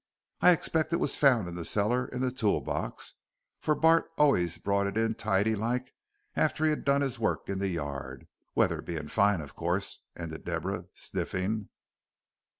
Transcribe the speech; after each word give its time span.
I 0.39 0.49
expect 0.49 0.93
it 0.93 0.97
was 0.97 1.15
found 1.15 1.47
in 1.47 1.53
the 1.53 1.63
cellar 1.63 2.07
in 2.07 2.21
the 2.21 2.31
tool 2.31 2.59
box, 2.59 3.13
for 3.59 3.75
Bart 3.75 4.09
allays 4.17 4.57
brought 4.57 4.87
it 4.87 4.97
in 4.97 5.13
tidy 5.13 5.55
like 5.55 5.93
after 6.35 6.65
he'd 6.65 6.83
done 6.83 7.01
his 7.01 7.19
work 7.19 7.47
in 7.49 7.59
the 7.59 7.67
yard, 7.67 8.27
weather 8.55 8.81
being 8.81 9.09
fine, 9.09 9.41
of 9.41 9.55
course," 9.55 9.99
ended 10.17 10.43
Deborah, 10.43 10.85
sniffing. 10.95 11.69